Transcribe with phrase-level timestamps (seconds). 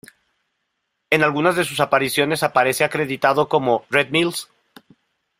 [1.11, 4.49] En algunas de sus apariciones aparece acreditado como "Red Mills".